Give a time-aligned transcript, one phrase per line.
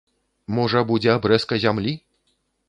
[0.59, 1.93] Можа, будзе абрэзка зямлі?